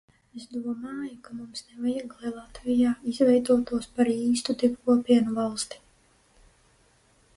Es 0.37 0.45
domāju, 0.51 1.09
ka 1.27 1.35
mums 1.41 1.61
nevajag, 1.73 2.15
lai 2.23 2.31
Latvija 2.37 2.93
izveidotos 3.11 3.87
par 3.99 4.11
īstu 4.17 4.57
divkopienu 4.65 5.37
valsti. 5.41 5.83